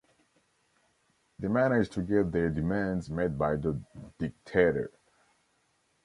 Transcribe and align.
They 1.37 1.47
managed 1.47 1.91
to 1.91 2.01
get 2.01 2.31
their 2.31 2.49
demands 2.49 3.07
met 3.07 3.37
by 3.37 3.55
the 3.57 3.79
dictator. 4.17 4.91